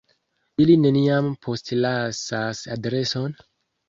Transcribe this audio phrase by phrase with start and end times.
[0.63, 3.37] Ili neniam postlasas adreson?